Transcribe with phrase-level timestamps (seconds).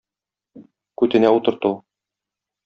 [1.01, 1.73] Күтенә утырту.